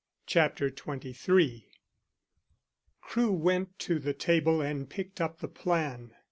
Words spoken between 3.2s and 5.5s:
went to the table and picked up the